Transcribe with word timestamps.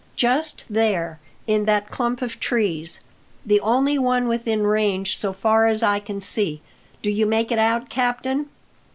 "Just 0.15 0.63
there, 0.67 1.19
in 1.45 1.65
that 1.65 1.91
clump 1.91 2.23
of 2.23 2.39
trees; 2.39 3.01
the 3.45 3.59
only 3.59 3.99
one 3.99 4.27
within 4.27 4.63
range, 4.65 5.15
so 5.15 5.31
far 5.31 5.67
as 5.67 5.83
I 5.83 5.99
can 5.99 6.19
see. 6.19 6.59
Do 7.03 7.11
you 7.11 7.27
make 7.27 7.51
it 7.51 7.59
out, 7.59 7.87
captain?" 7.87 8.47